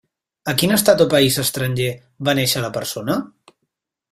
[0.53, 1.91] A quin estat o país estranger
[2.29, 3.19] va néixer la persona?